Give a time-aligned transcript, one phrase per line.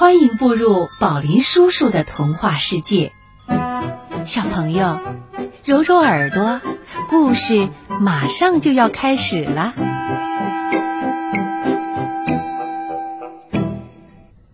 [0.00, 3.12] 欢迎步入宝林叔叔的童话世界，
[4.24, 4.98] 小朋友，
[5.62, 6.62] 揉揉耳朵，
[7.10, 7.68] 故事
[8.00, 9.74] 马上就要开始了。《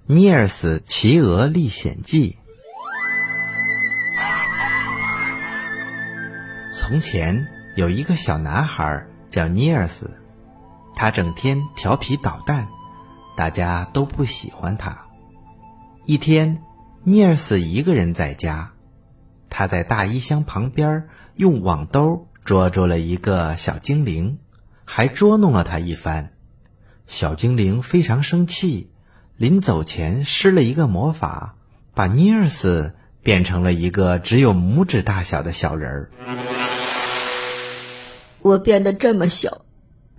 [0.06, 2.36] 尼尔斯骑鹅历险记》。
[6.76, 10.10] 从前有一个小男孩叫尼尔斯，
[10.96, 12.66] 他整天调皮捣蛋，
[13.36, 15.05] 大家都不喜欢他。
[16.08, 16.62] 一天，
[17.02, 18.74] 尼尔斯一个人在家，
[19.50, 24.38] 他在大衣箱旁边用网兜捉住了一个小精灵，
[24.84, 26.30] 还捉弄了他一番。
[27.08, 28.92] 小精灵非常生气，
[29.36, 31.56] 临走前施了一个魔法，
[31.92, 36.10] 把尼尔斯变成了一个只有拇指大小的小人儿。
[38.42, 39.62] 我变得这么小，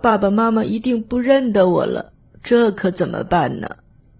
[0.02, 3.78] 爸爸妈妈一定不认得我了，这可怎么办呢？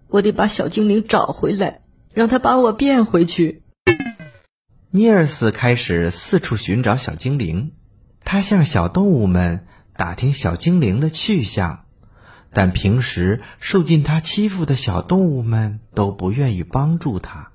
[0.08, 1.80] 我得把小精灵找回来，
[2.12, 3.62] 让他把我变回去。
[4.90, 7.72] 尼尔斯开始四处寻找小精灵，
[8.24, 11.84] 他向小动物们打听小精灵的去向，
[12.54, 17.52] 但平时受尽他欺负的小动物们都不愿意帮助他。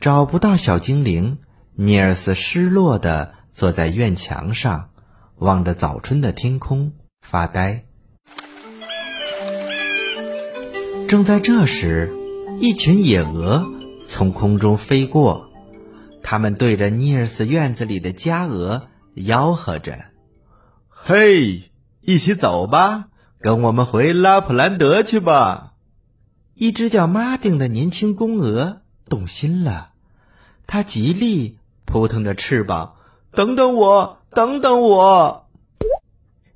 [0.00, 1.38] 找不到小精灵，
[1.74, 4.88] 尼尔斯失落地坐在院墙上，
[5.36, 7.84] 望着早春的天空发呆。
[11.14, 12.12] 正在这时，
[12.58, 13.70] 一群野鹅
[14.04, 15.48] 从空中飞过，
[16.24, 20.06] 它们对着尼尔斯院子里的家鹅吆喝着
[20.90, 25.74] ：“嘿，一起走吧，跟我们回拉普兰德去吧！”
[26.52, 29.90] 一只叫马丁的年轻公鹅动心了，
[30.66, 32.96] 它极力扑腾着翅膀
[33.30, 35.46] ：“等等我，等等我！”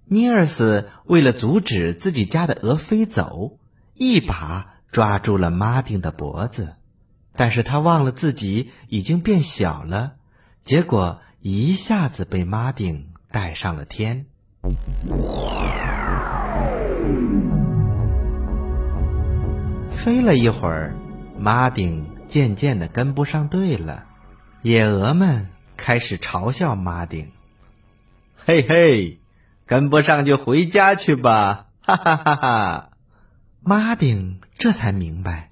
[0.04, 3.57] 尼尔斯为了阻止自己家的鹅飞走。
[3.98, 6.76] 一把抓住了马丁的脖子，
[7.34, 10.12] 但是他忘了自己已经变小了，
[10.62, 14.26] 结果一下子被马丁带上了天。
[19.90, 20.94] 飞了一会儿，
[21.36, 24.06] 马丁渐渐的跟不上队了，
[24.62, 27.32] 野鹅们开始嘲笑马丁
[28.46, 29.18] ：“嘿嘿，
[29.66, 32.90] 跟不上就回家去吧！”哈哈哈哈。
[33.68, 35.50] 马丁这才明白，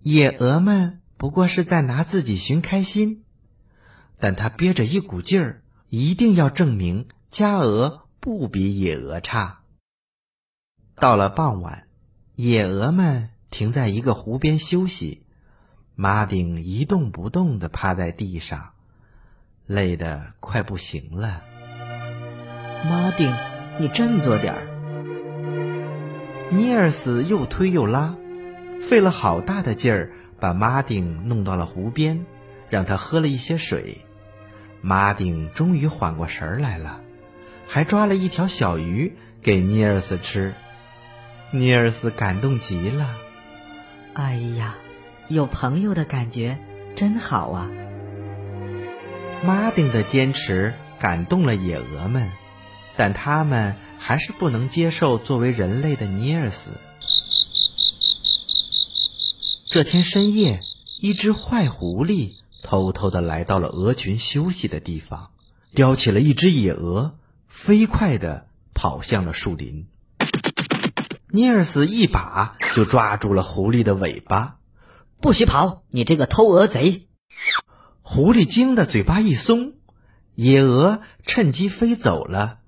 [0.00, 3.22] 野鹅们不过是在拿自己寻开心，
[4.18, 9.60] 但他憋着一股劲儿，一定要证明家鹅不比野鹅差。
[10.96, 11.86] 到了傍晚，
[12.34, 15.24] 野鹅们停在一个湖边休息，
[15.94, 18.72] 马丁一动不动地趴在地上，
[19.66, 21.44] 累得快不行了。
[22.84, 23.32] 马丁，
[23.78, 24.71] 你振作点儿。
[26.52, 28.14] 尼尔斯又推又拉，
[28.82, 32.26] 费了好大的劲儿，把马丁弄到了湖边，
[32.68, 34.04] 让他喝了一些水。
[34.82, 37.00] 马丁终于缓过神来了，
[37.66, 40.52] 还抓了一条小鱼给尼尔斯吃。
[41.52, 43.16] 尼尔斯感动极了。
[44.12, 44.74] 哎呀，
[45.28, 46.58] 有朋友的感觉
[46.94, 47.70] 真好啊！
[49.42, 52.30] 马丁的坚持感动了野鹅们。
[52.94, 53.74] 但他们
[54.04, 56.72] 还是不能接受作为人类的尼尔斯。
[59.70, 60.60] 这天深夜，
[61.00, 62.32] 一只坏狐狸
[62.64, 65.30] 偷偷的来到了鹅群休息的地方，
[65.72, 67.14] 叼起了一只野鹅，
[67.46, 69.86] 飞快的跑向了树林。
[71.28, 74.56] 尼尔斯一把就抓住了狐狸的尾巴
[75.22, 77.06] ，“不许跑，你这个偷鹅贼！”
[78.02, 79.74] 狐狸惊得嘴巴一松，
[80.34, 82.58] 野鹅趁机飞走了。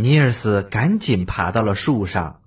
[0.00, 2.40] 尼尔斯赶紧爬到了树上，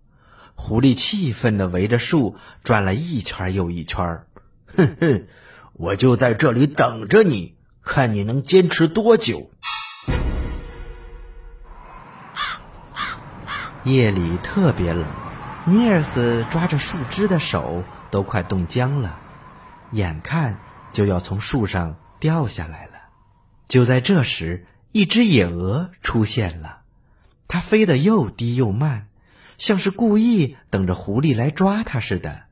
[0.55, 4.23] 狐狸气愤地围着树转了一圈又一圈。
[4.67, 5.27] 哼哼，
[5.73, 9.51] 我就在这里等着你，看你能坚持多久。
[13.83, 15.05] 夜里特别冷，
[15.65, 19.19] 尼尔斯抓着树枝的手都快冻僵了，
[19.91, 20.57] 眼看
[20.93, 22.93] 就要从树上掉下来了。
[23.67, 26.77] 就在这时，一只野鹅出现了。
[27.51, 29.09] 它飞得又低又慢，
[29.57, 32.43] 像是故意等着狐狸来抓它似的。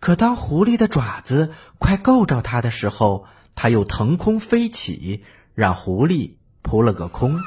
[0.00, 5.22] 可当狐狸的爪子快够着它的时候，它又腾空飞起，
[5.54, 7.38] 让狐狸扑了个空。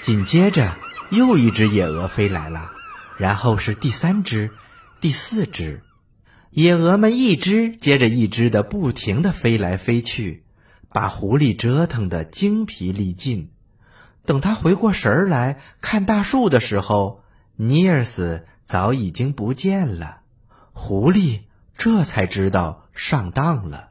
[0.00, 0.74] 紧接着，
[1.10, 2.72] 又一只野鹅飞来了，
[3.18, 4.52] 然后是第三只、
[5.02, 5.82] 第四只。
[6.48, 10.44] 野鹅们一只接着一只的不停的飞来飞去，
[10.88, 13.50] 把狐狸折腾得精疲力尽。
[14.24, 17.22] 等他回过神儿来看大树的时候，
[17.56, 20.20] 尼尔斯早已经不见了。
[20.72, 21.40] 狐狸
[21.76, 23.88] 这才知道上当了。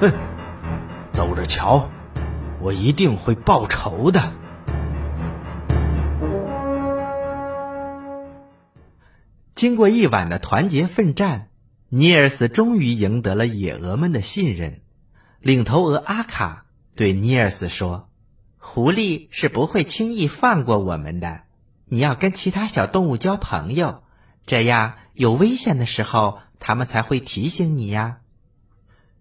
[0.00, 0.12] 哼，
[1.12, 1.90] 走着瞧，
[2.60, 4.32] 我一定会报仇的。
[9.54, 11.48] 经过一晚的团结奋战，
[11.88, 14.80] 尼尔斯终于赢得了野鹅们的信任。
[15.40, 16.64] 领头鹅阿卡
[16.96, 18.08] 对尼尔斯说
[18.66, 21.42] ：“狐狸是不会轻易放过我们的。
[21.84, 24.02] 你要跟其他小动物交朋友，
[24.46, 28.20] 这样有危险的时候，它们才会提醒你呀。”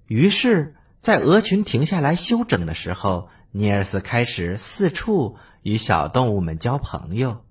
[0.08, 7.46] 于是，在鹅群停下来休整的时候，尼尔斯开始四处与小动物们交朋友。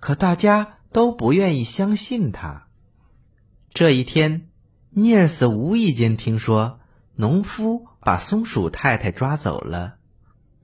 [0.00, 0.72] 可大家。
[0.92, 2.68] 都不愿意相信他。
[3.74, 4.48] 这一天，
[4.88, 6.80] 尼尔斯无意间听说
[7.16, 9.95] 农夫把松鼠太太抓走了。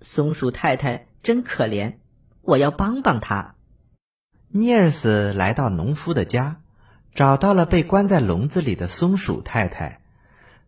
[0.03, 1.95] 松鼠太太真可怜，
[2.43, 3.55] 我要帮帮她。
[4.49, 6.61] 尼尔斯来到农夫的家，
[7.15, 10.03] 找到了被关在笼子里的松鼠太太，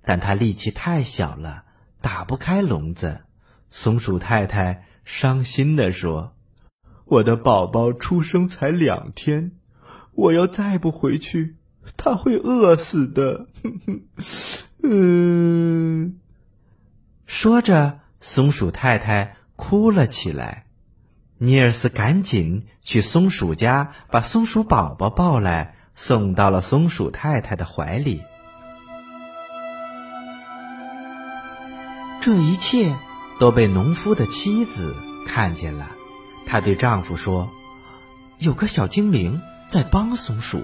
[0.03, 1.65] 但他力气太小了，
[2.01, 3.21] 打不开笼子。
[3.69, 6.35] 松鼠太太伤心地说。
[7.07, 9.53] 我的宝宝出生才两天，
[10.13, 11.57] 我要再不回去，
[11.99, 13.49] 他会饿死的。
[14.83, 16.19] 嗯，
[17.27, 20.65] 说着，松鼠太太哭了起来。
[21.37, 28.23] 尼尔斯赶紧去松鼠家，把松鼠宝宝抱来，送到了松鼠太太的怀里。
[32.23, 32.97] 这一切
[33.39, 35.91] 都被农夫的妻子看见了。
[36.47, 37.51] 她对丈夫说
[38.41, 40.63] ：“有个小精灵在帮松鼠，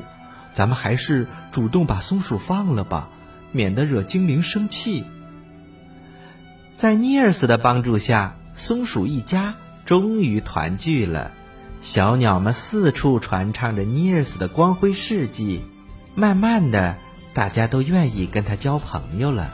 [0.54, 3.10] 咱们还是主动把松鼠放了吧，
[3.52, 5.04] 免得惹精灵生气。”
[6.80, 9.54] 在尼尔斯的帮助下，松鼠一家
[9.84, 11.30] 终于团聚了。
[11.82, 15.62] 小鸟们四处传唱着尼尔斯的光辉事迹，
[16.14, 16.96] 慢慢的，
[17.34, 19.50] 大家都愿意跟他交朋友了。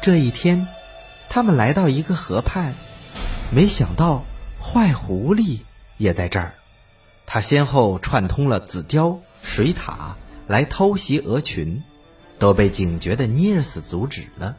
[0.00, 0.68] 这一天，
[1.28, 2.74] 他们来到一个河畔，
[3.50, 4.22] 没想到
[4.62, 5.62] 坏狐狸
[5.96, 6.54] 也在这儿。
[7.26, 10.14] 他先后串通了紫貂、水獭
[10.48, 11.84] 来偷袭鹅群，
[12.40, 14.56] 都被警觉的尼尔斯阻止了。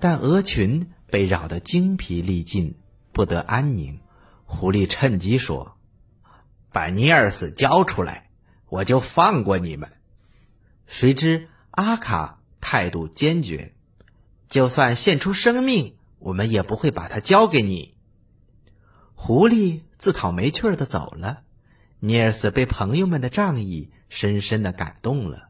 [0.00, 2.76] 但鹅群被扰得精疲力尽，
[3.12, 4.00] 不得安宁。
[4.46, 5.76] 狐狸趁机说
[6.72, 8.30] ：“把尼尔斯交出来，
[8.70, 9.92] 我就放过你们。”
[10.86, 13.74] 谁知阿卡态度坚决。
[14.48, 17.94] 就算献出生命，我们也不会把它交给你。
[19.14, 21.42] 狐狸自讨没趣的走了。
[22.00, 25.48] 尼尔斯被朋友们的仗义深深的感动了。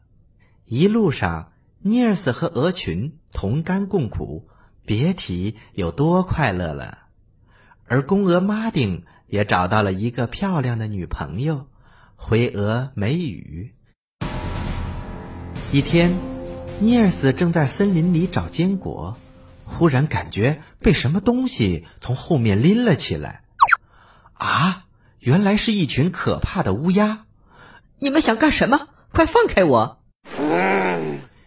[0.65, 4.49] 一路上，尼尔斯和鹅群同甘共苦，
[4.85, 6.99] 别提有多快乐了。
[7.87, 11.69] 而公鹅马丁也找到了一个漂亮的女朋友，
[12.17, 13.75] 灰鹅美羽。
[15.73, 16.17] 一天。
[16.81, 19.19] 尼尔斯正在森林里找坚果，
[19.65, 23.43] 忽然感觉被什么东西从后面拎了起来。
[24.35, 24.87] 啊，
[25.21, 27.27] 原来是一群可怕的乌鸦！
[27.99, 28.89] 你们想干什么？
[29.13, 30.03] 快放开我！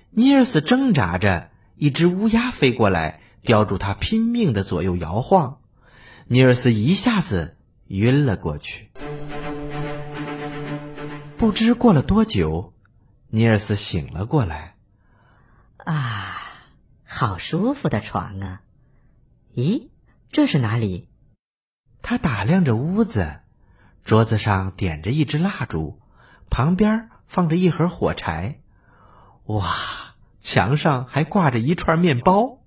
[0.10, 5.60] 尼尔斯挣扎着，一只乌鸦飞过来，叼住他，拼命的左右摇晃。
[6.26, 8.90] 尼尔斯一下子晕了过去。
[11.38, 12.74] 不知过了多久，
[13.30, 14.76] 尼尔斯醒了过来。
[15.78, 16.38] 啊，
[17.06, 18.62] 好舒服的床啊！
[19.56, 19.88] 咦，
[20.32, 21.08] 这是哪里？
[22.02, 23.41] 他打量着屋子，
[24.04, 26.00] 桌子上点着一支蜡烛，
[26.50, 28.60] 旁边放着一盒火柴。
[29.46, 29.76] 哇，
[30.40, 32.60] 墙上还挂着一串面包。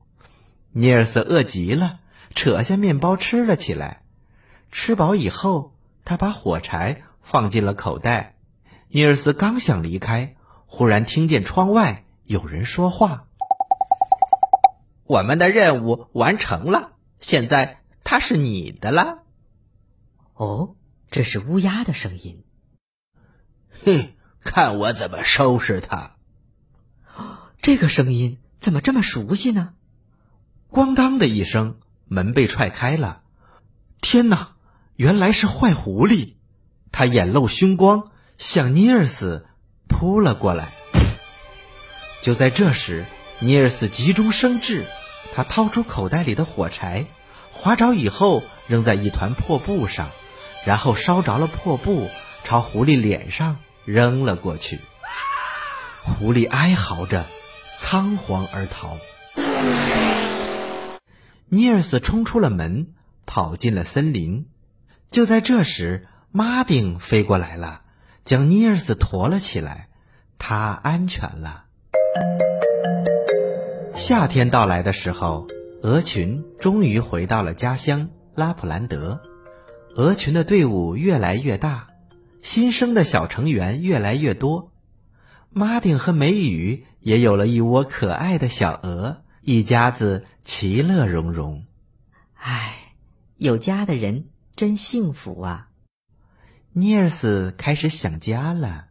[0.71, 2.01] 尼尔斯饿极了，
[2.35, 4.03] 扯下面包吃了起来。
[4.73, 5.75] 吃饱以后，
[6.05, 8.35] 他把火柴放进了口袋。
[8.89, 10.37] 尼尔斯刚想离开，
[10.67, 12.05] 忽然听见窗外。
[12.25, 13.27] 有人说话
[15.05, 19.19] ：“我们的任务完成了，现在它是你的了。”
[20.35, 20.75] 哦，
[21.15, 22.43] 这是乌鸦的声音。
[23.85, 26.17] 嘿，看我怎么收拾他！
[27.63, 29.75] 这个声音怎么这么熟悉呢？
[30.73, 33.23] 咣当的一声，门被踹开了。
[34.01, 34.57] 天哪，
[34.97, 36.35] 原来是坏狐狸！
[36.91, 39.47] 他眼露凶光，向尼尔斯
[39.87, 40.73] 扑了过来。
[42.23, 43.07] 就在这时，
[43.39, 44.85] 尼尔斯急中生智，
[45.33, 47.07] 他掏出口袋里的火柴，
[47.53, 50.11] 划着以后扔在一团破布上，
[50.65, 52.09] 然后烧着了破布，
[52.45, 54.81] 朝狐狸脸上扔了过去。
[56.03, 57.27] 狐狸哀嚎着，
[57.79, 58.97] 仓皇而逃。
[61.49, 62.95] 尼尔斯冲出了门，
[63.27, 64.47] 跑进了森林。
[65.11, 67.83] 就在这时，马丁飞过来了，
[68.25, 69.89] 将尼尔斯驮了起来，
[70.39, 71.65] 他安全了。
[73.95, 75.47] 夏天到来的时候，
[75.83, 79.21] 鹅群终于回到了家乡拉普兰德。
[79.97, 81.87] 鹅群的队伍越来越大，
[82.43, 84.73] 新生的小成员越来越多。
[85.51, 91.65] 马丁和梅雨也有了一窝可爱的小鹅，一家子其乐融融。
[92.35, 92.95] 唉，
[93.37, 95.69] 有家的人真幸福啊！
[96.73, 98.87] 尼尔斯开始想家了。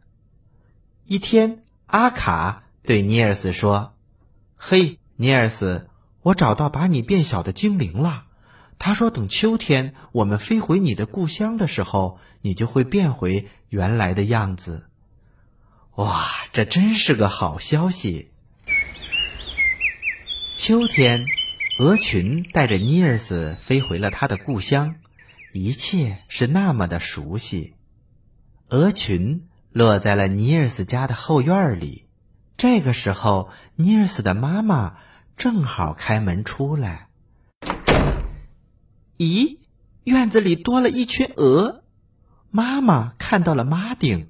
[1.04, 3.94] 一天，阿卡对尼尔斯说
[4.56, 5.90] ：“嘿，尼尔斯，
[6.22, 8.24] 我找到把你变小的精灵了。
[8.78, 14.86] 他说，等秋天我们飞回你的故乡的时候，你就会变回原来的样子。”
[15.96, 18.32] 哇，这真是个好消息！
[20.56, 21.24] 秋天，
[21.78, 24.96] 鹅群带着尼尔斯飞回了他的故乡，
[25.52, 27.74] 一切是那么的熟悉。
[28.68, 32.06] 鹅群落在了尼尔斯家的后院里。
[32.56, 34.96] 这个时候，尼尔斯的妈妈
[35.36, 37.08] 正好开门出来。
[39.18, 39.58] 咦，
[40.04, 41.82] 院子里多了一群鹅！
[42.50, 44.28] 妈妈看到了马丁。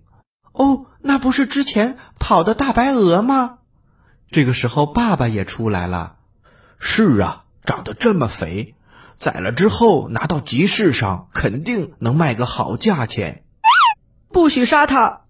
[0.52, 3.58] 哦，那不是之前跑的大白鹅吗？
[4.30, 6.16] 这个时候，爸爸也出来了。
[6.78, 8.74] 是啊，长得这么肥，
[9.16, 13.44] 宰了之后拿到集市上，肯定能卖个好价钱。
[14.32, 15.22] 不许杀他！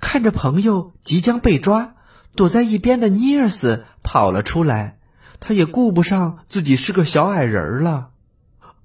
[0.00, 1.94] 看着朋友即将被抓，
[2.34, 4.98] 躲在一边的尼尔斯跑了出来。
[5.40, 8.10] 他也顾不上自己是个小矮人了。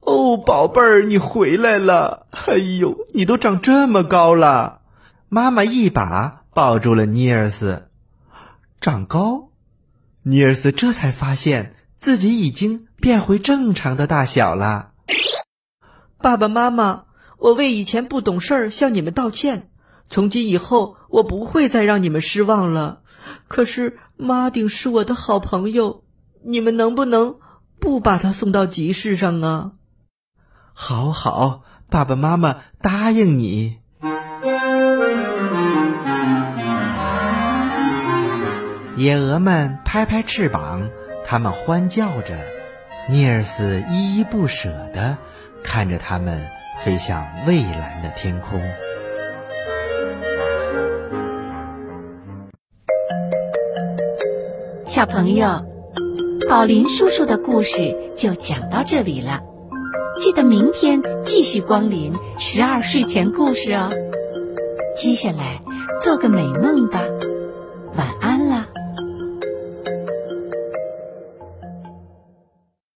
[0.07, 2.27] 哦，宝贝儿，你回来了！
[2.45, 4.79] 哎呦，你都长这么高了！
[5.27, 7.89] 妈妈一把抱住了尼尔斯，
[8.79, 9.49] 长高，
[10.23, 14.91] 尼尔斯这才发现自己已经变回正常的大小了。
[16.19, 17.03] 爸爸妈妈，
[17.37, 19.69] 我为以前不懂事儿向你们道歉。
[20.09, 23.01] 从今以后，我不会再让你们失望了。
[23.49, 26.05] 可是马丁是我的好朋友，
[26.45, 27.35] 你们能不能
[27.77, 29.71] 不把他送到集市上啊？
[30.79, 33.79] 好好，爸爸妈妈答应你。
[38.95, 40.91] 野鹅们拍拍翅膀，
[41.25, 42.37] 它们欢叫着。
[43.09, 45.17] 尼尔斯依依不舍地
[45.63, 46.47] 看着它们
[46.83, 48.61] 飞向蔚蓝的天空。
[54.85, 55.65] 小朋友，
[56.47, 59.41] 宝林叔叔的故事就讲到这里了。
[60.17, 63.91] 记得明天继续光临十二睡前故事哦。
[64.95, 65.61] 接下来
[66.03, 67.03] 做个美梦吧，
[67.95, 68.26] 晚安。